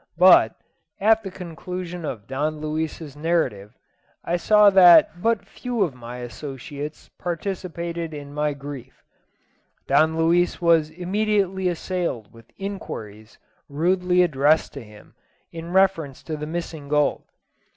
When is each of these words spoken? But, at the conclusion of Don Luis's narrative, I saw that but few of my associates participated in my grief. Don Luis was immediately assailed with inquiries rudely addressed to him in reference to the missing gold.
But, 0.17 0.55
at 0.99 1.21
the 1.21 1.29
conclusion 1.29 2.05
of 2.05 2.25
Don 2.25 2.59
Luis's 2.59 3.15
narrative, 3.15 3.77
I 4.25 4.35
saw 4.35 4.71
that 4.71 5.21
but 5.21 5.45
few 5.45 5.83
of 5.83 5.93
my 5.93 6.17
associates 6.25 7.11
participated 7.19 8.11
in 8.11 8.33
my 8.33 8.53
grief. 8.53 9.03
Don 9.85 10.17
Luis 10.17 10.59
was 10.59 10.89
immediately 10.89 11.69
assailed 11.69 12.33
with 12.33 12.49
inquiries 12.57 13.37
rudely 13.69 14.23
addressed 14.23 14.73
to 14.73 14.83
him 14.83 15.13
in 15.51 15.71
reference 15.71 16.23
to 16.23 16.35
the 16.35 16.47
missing 16.47 16.87
gold. 16.89 17.21